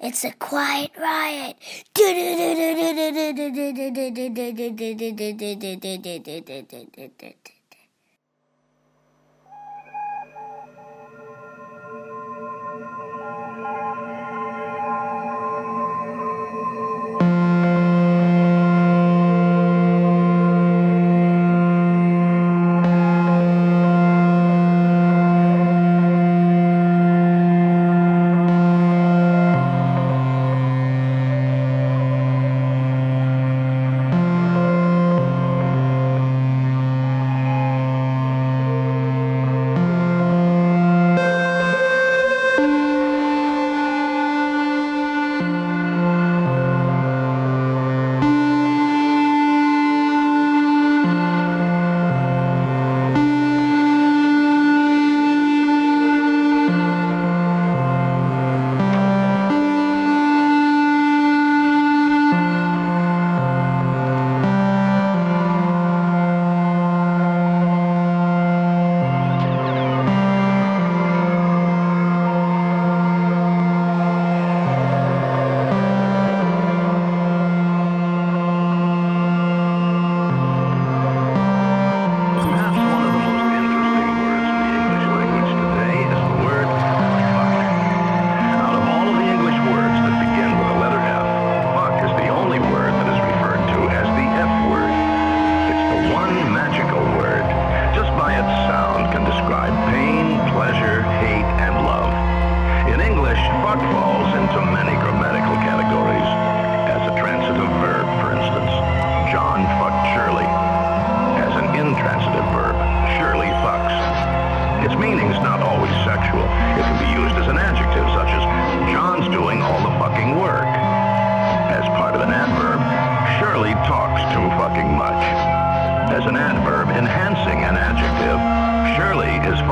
It's 0.00 0.24
a 0.24 0.30
quiet 0.30 0.92
riot. 0.96 1.56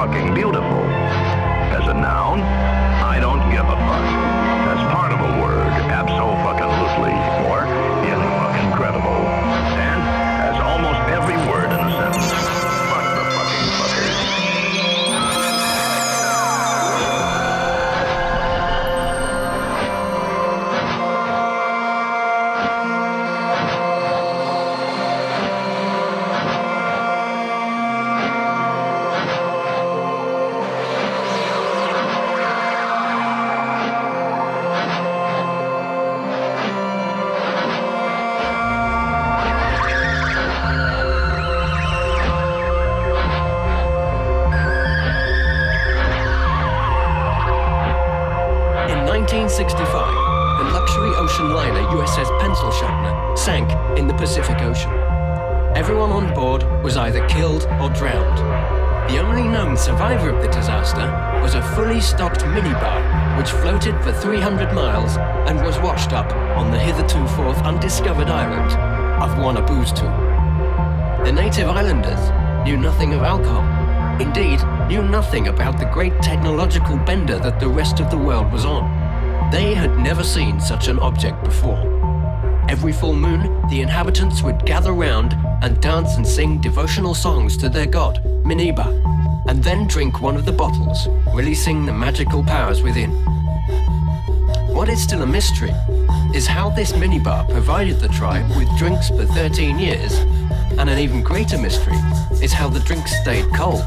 fucking 0.07 0.35
beautiful. 0.35 0.85
As 1.75 1.89
a 1.89 1.95
noun, 1.95 2.41
I 2.41 3.19
don't 3.21 3.51
give 3.51 3.65
a 3.65 3.77
fuck. 3.77 4.26
Nothing 75.27 75.49
about 75.49 75.77
the 75.77 75.87
great 75.87 76.13
technological 76.23 76.97
bender 76.99 77.37
that 77.37 77.59
the 77.59 77.69
rest 77.69 77.99
of 77.99 78.13
the 78.13 78.17
world 78.17 78.53
was 78.53 78.65
on. 78.65 78.85
They 79.51 79.75
had 79.75 79.99
never 79.99 80.23
seen 80.23 80.61
such 80.61 80.87
an 80.87 81.01
object 81.01 81.43
before. 81.43 81.83
Every 82.69 82.93
full 82.93 83.13
moon, 83.13 83.41
the 83.69 83.81
inhabitants 83.81 84.43
would 84.43 84.65
gather 84.65 84.93
round 84.93 85.33
and 85.65 85.81
dance 85.81 86.15
and 86.15 86.25
sing 86.25 86.61
devotional 86.61 87.13
songs 87.13 87.57
to 87.57 87.69
their 87.69 87.87
god, 87.87 88.23
Miniba, 88.45 88.87
and 89.49 89.65
then 89.65 89.89
drink 89.89 90.21
one 90.21 90.37
of 90.37 90.47
the 90.47 90.53
bottles, 90.53 91.09
releasing 91.35 91.85
the 91.85 91.93
magical 91.93 92.45
powers 92.45 92.81
within. 92.85 93.11
What 94.77 94.89
is 94.89 95.03
still 95.03 95.23
a 95.23 95.27
mystery 95.27 95.75
is 96.37 96.47
how 96.47 96.71
this 96.71 96.93
minibar 96.93 97.51
provided 97.51 97.99
the 97.99 98.09
tribe 98.09 98.49
with 98.57 98.69
drinks 98.79 99.09
for 99.09 99.25
13 99.25 99.81
years, 99.81 100.13
and 100.79 100.89
an 100.89 101.01
even 101.01 101.25
greater 101.25 101.59
mystery 101.59 101.97
is 102.41 102.53
how 102.53 102.69
the 102.69 102.81
drinks 102.81 103.13
stayed 103.23 103.47
cold. 103.57 103.83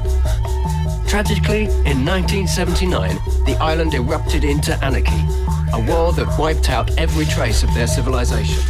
Tragically, 1.09 1.63
in 1.89 2.05
1979, 2.05 3.15
the 3.47 3.57
island 3.59 3.95
erupted 3.95 4.43
into 4.43 4.75
anarchy, 4.85 5.25
a 5.73 5.83
war 5.87 6.13
that 6.13 6.37
wiped 6.37 6.69
out 6.69 6.95
every 6.99 7.25
trace 7.25 7.63
of 7.63 7.73
their 7.73 7.87
civilization. 7.87 8.61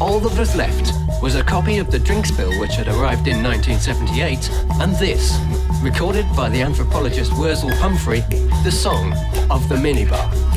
All 0.00 0.18
that 0.20 0.38
was 0.38 0.56
left 0.56 0.94
was 1.22 1.34
a 1.34 1.44
copy 1.44 1.76
of 1.76 1.90
the 1.90 1.98
drinks 1.98 2.30
bill 2.30 2.58
which 2.58 2.76
had 2.76 2.88
arrived 2.88 3.28
in 3.28 3.42
1978, 3.42 4.50
and 4.80 4.96
this, 4.96 5.38
recorded 5.82 6.24
by 6.34 6.48
the 6.48 6.62
anthropologist 6.62 7.36
Wurzel 7.36 7.74
Humphrey, 7.74 8.20
the 8.64 8.72
song 8.72 9.12
of 9.50 9.68
the 9.68 9.74
minibar. 9.74 10.47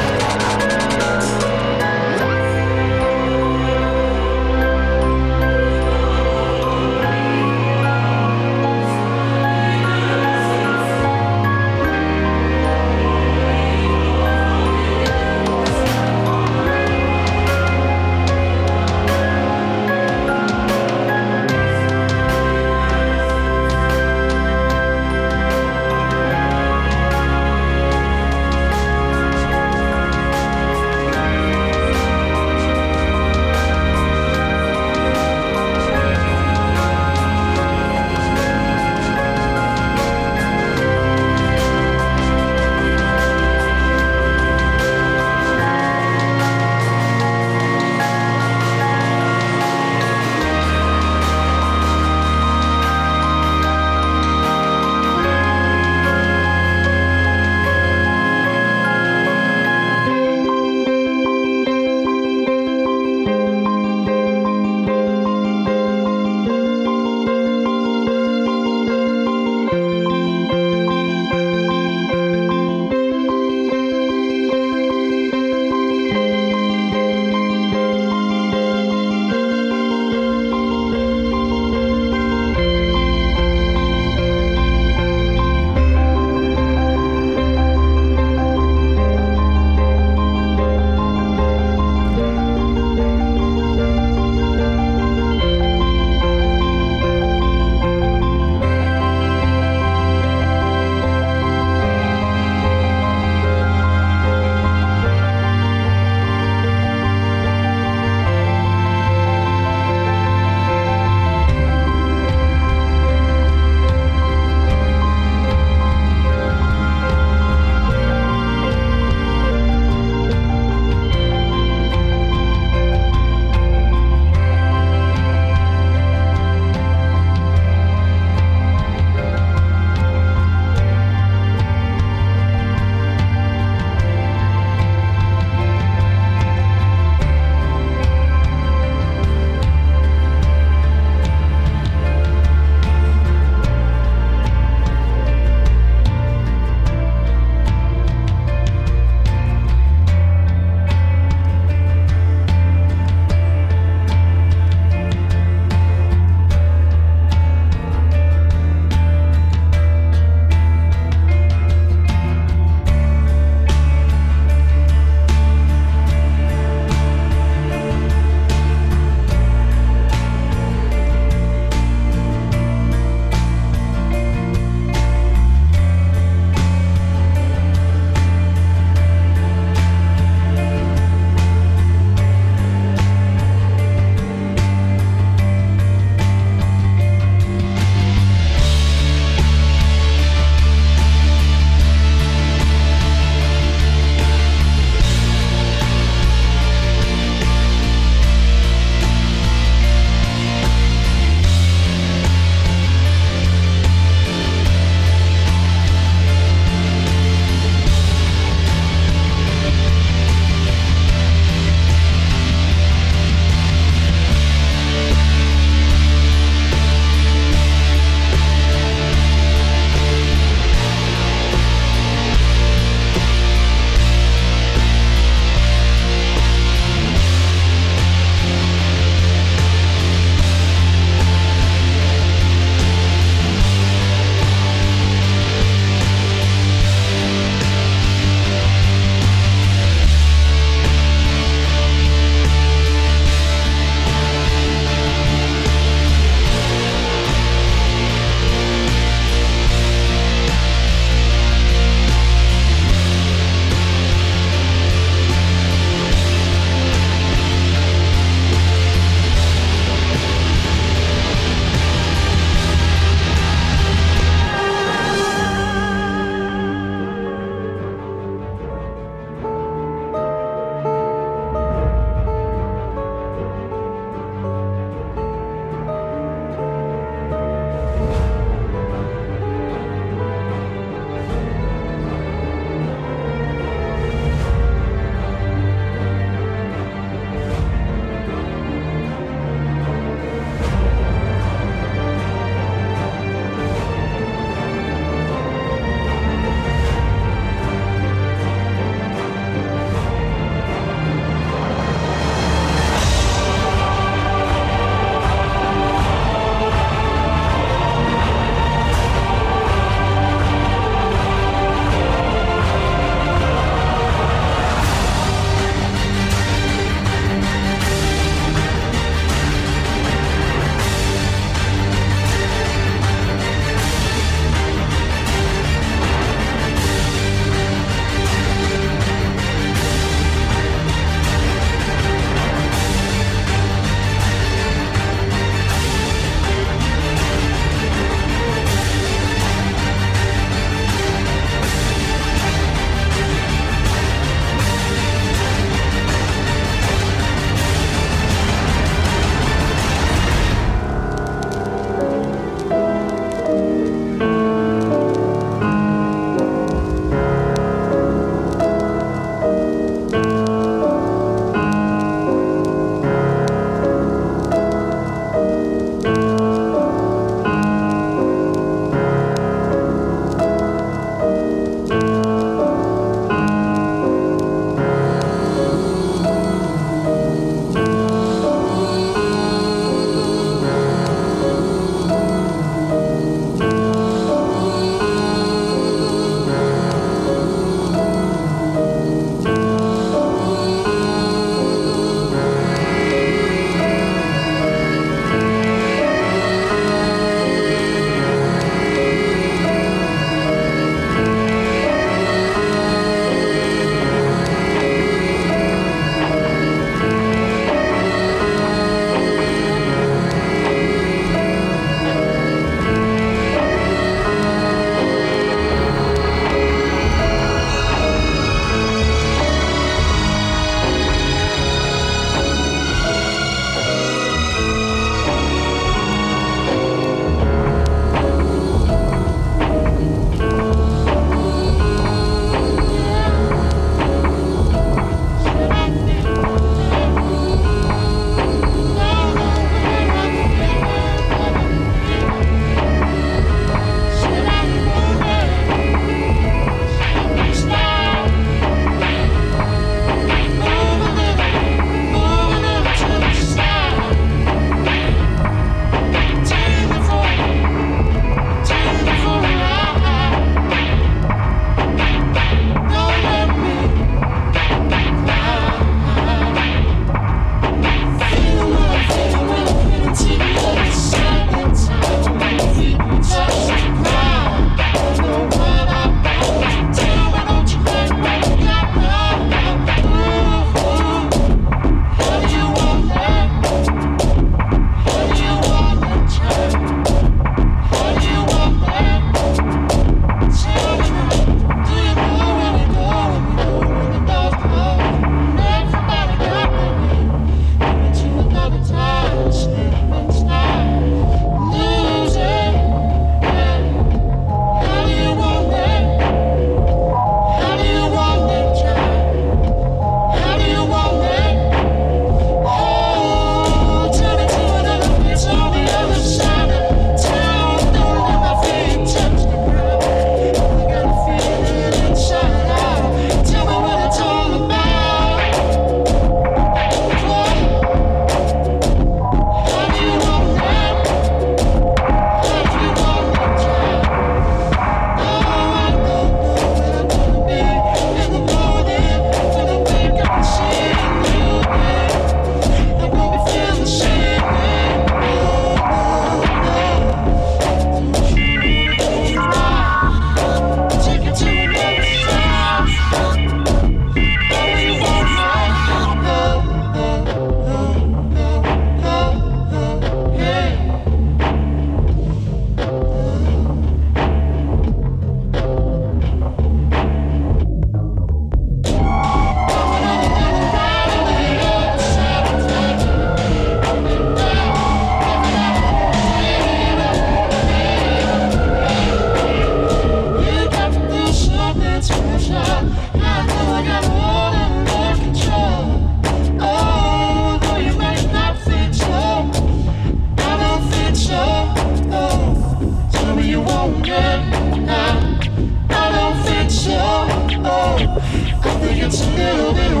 little 599.41 599.73
bit 599.73 600.00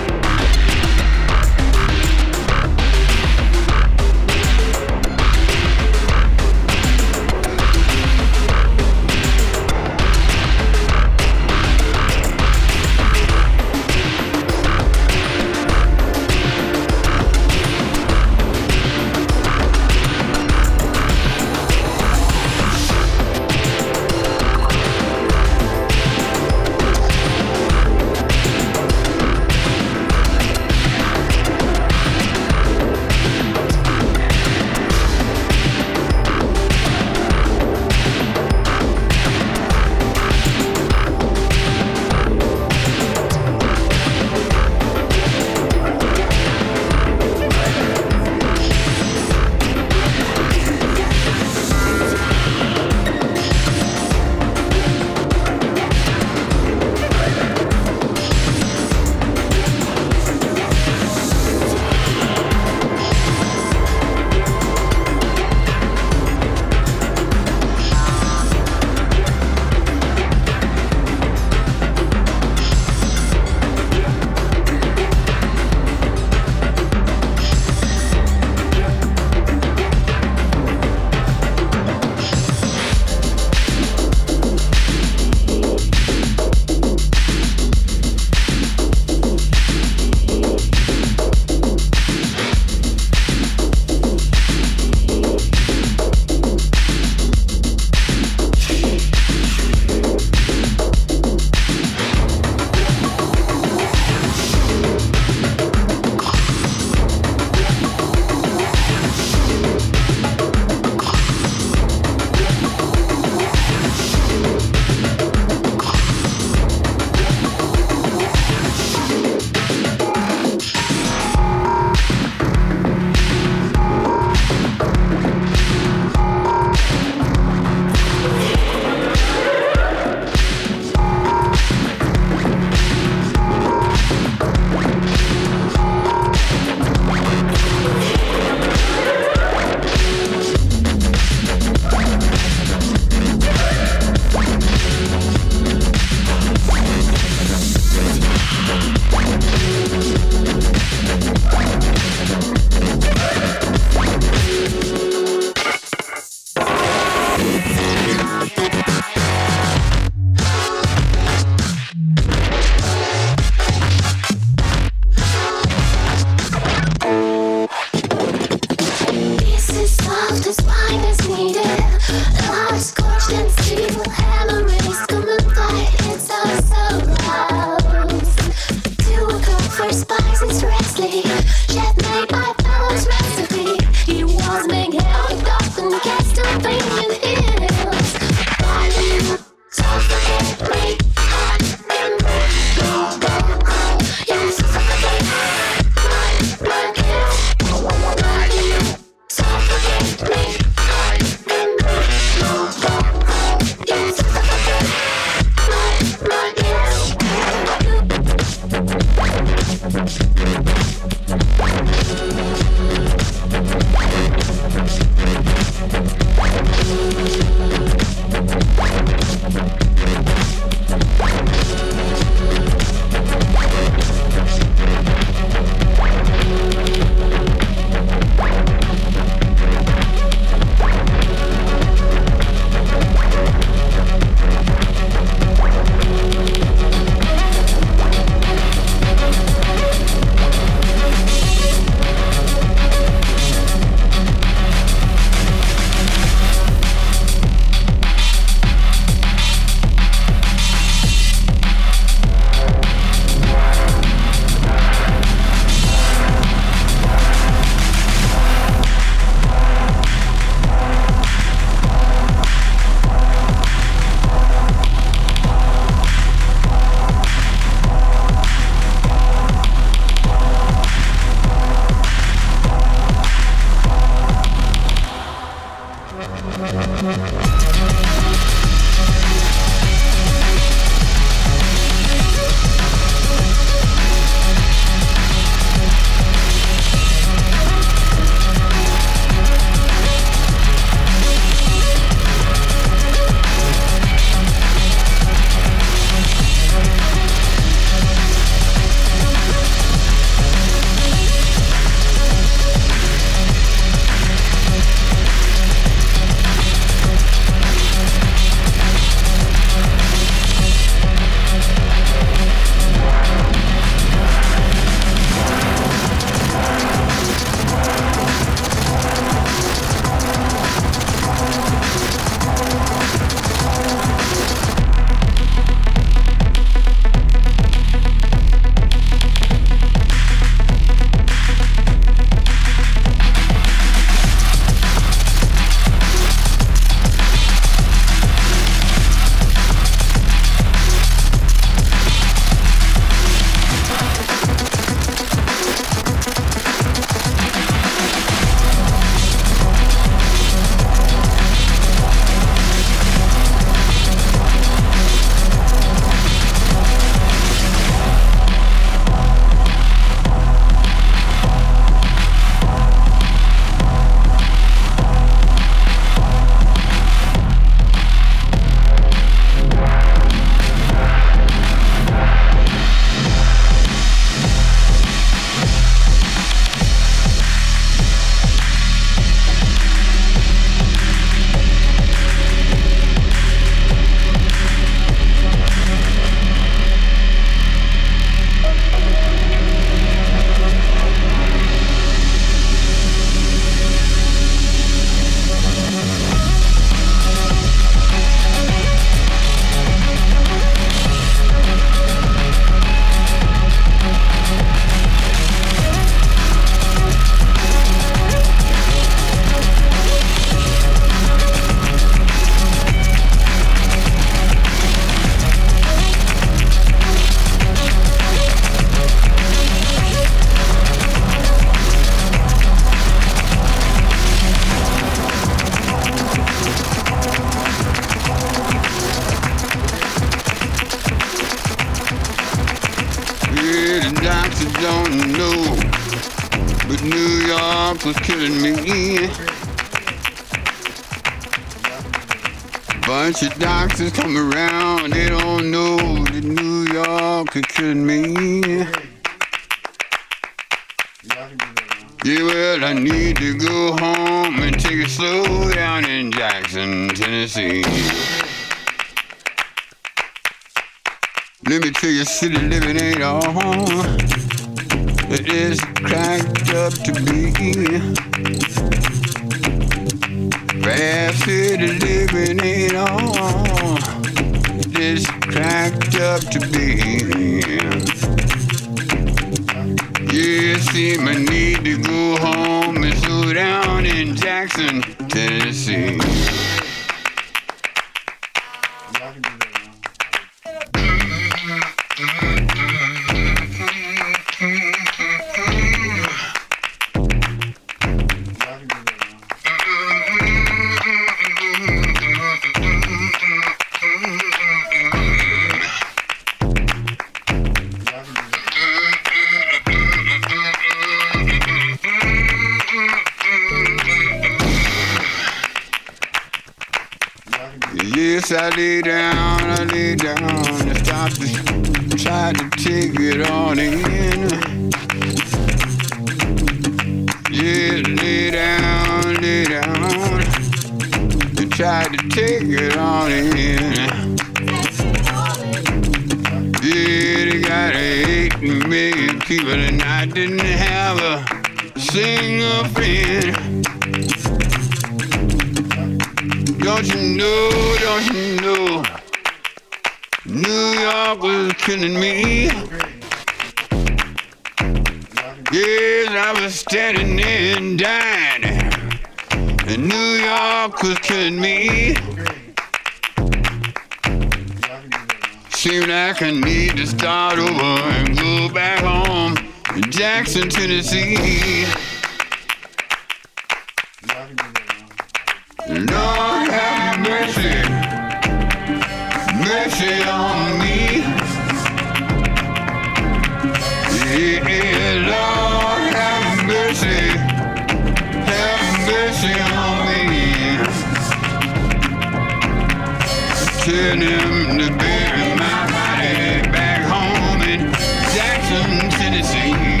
Jackson, 599.09 600.00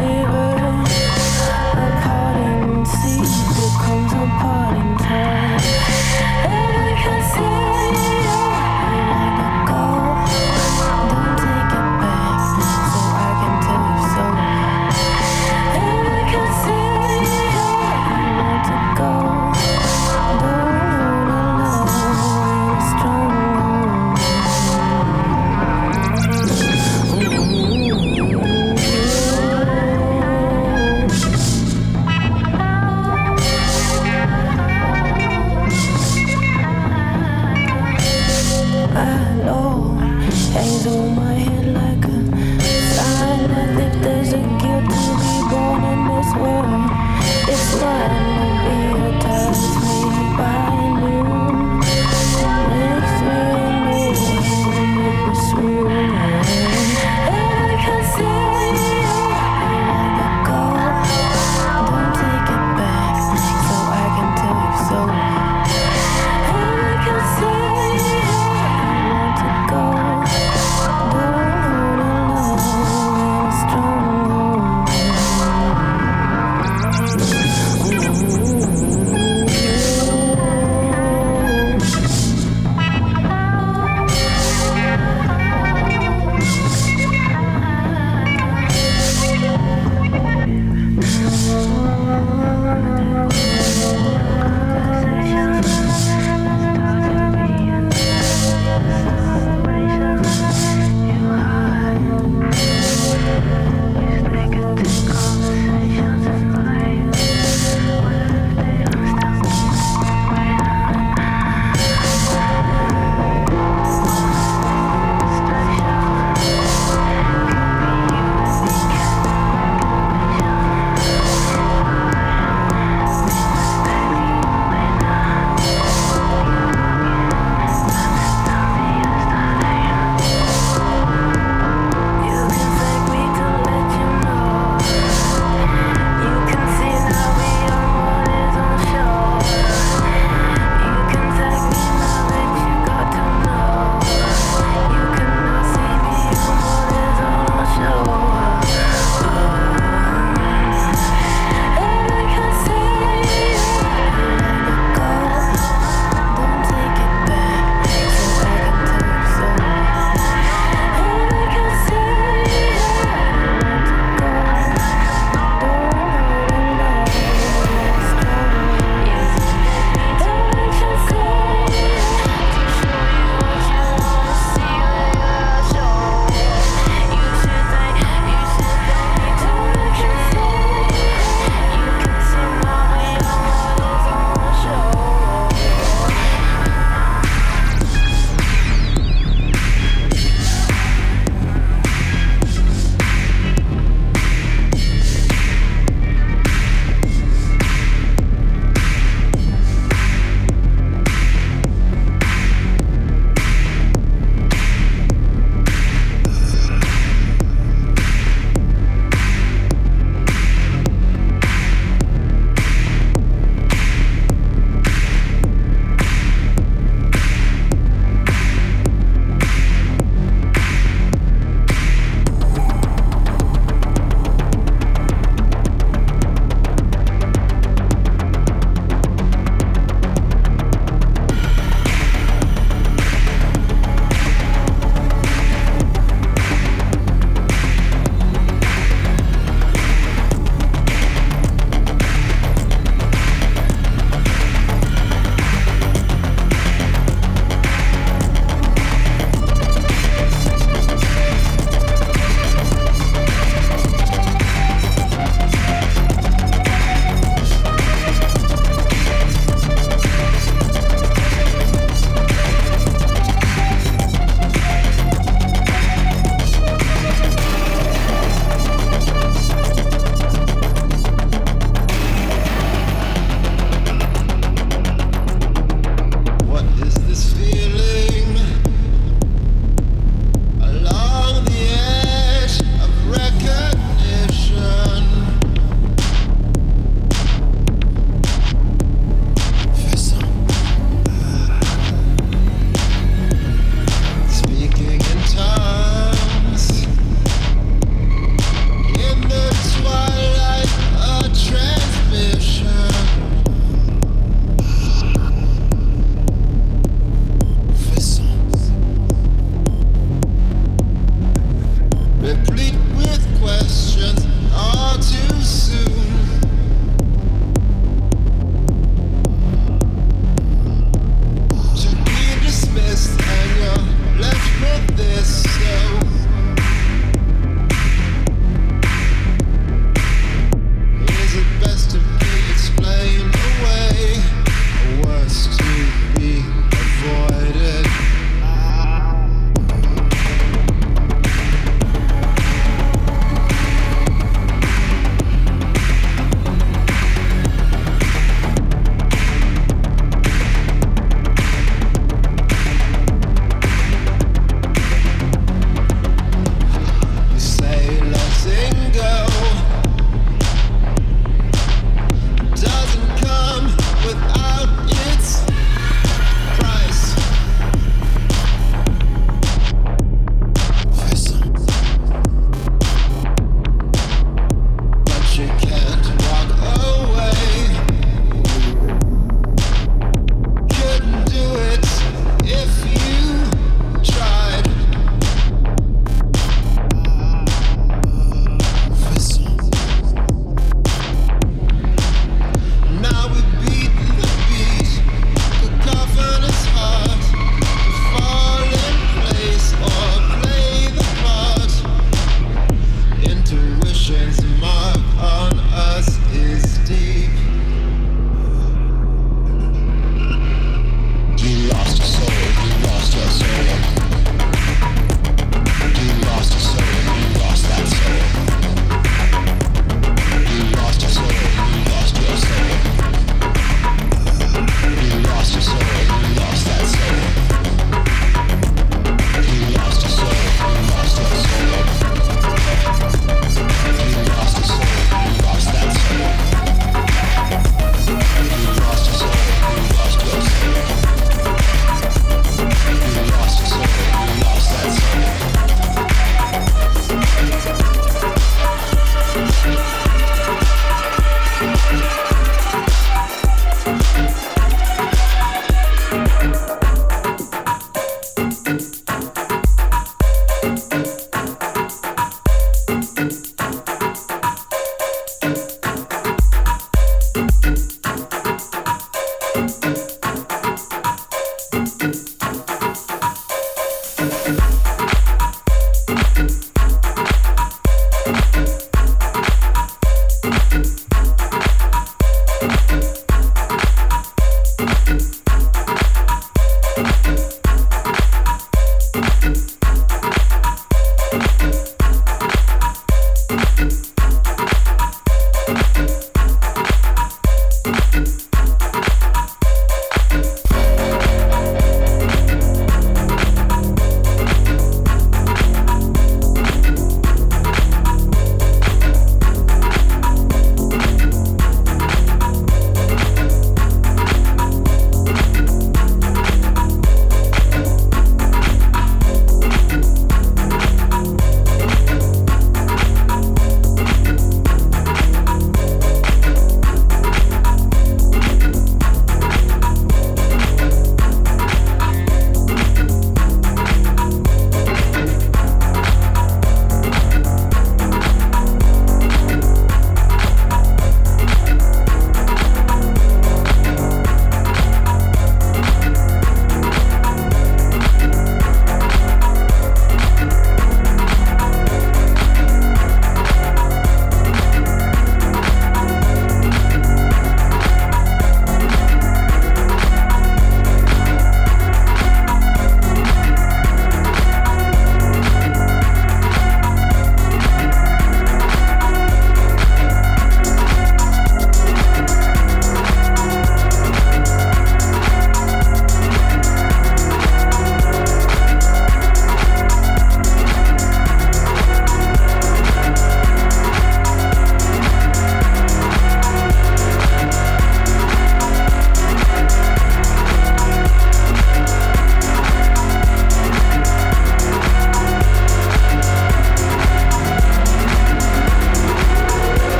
to 0.00 0.49